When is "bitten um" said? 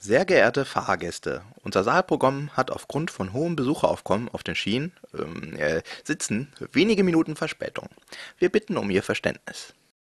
8.48-8.90